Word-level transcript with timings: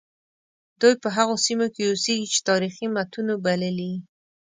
دوی 0.81 0.93
په 1.03 1.09
هغو 1.17 1.35
سیمو 1.45 1.67
کې 1.75 1.81
اوسیږي 1.89 2.27
چې 2.33 2.39
تاریخي 2.49 2.85
متونو 2.95 3.33
بللي. 3.43 3.93